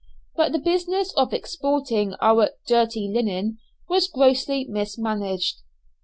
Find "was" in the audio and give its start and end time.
3.87-4.07